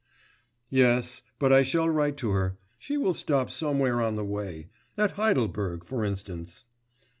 [0.71, 2.57] 'Yes; but I shall write to her...
[2.79, 4.69] she will stop somewhere on the way...
[4.97, 6.63] at Heidelberg, for instance.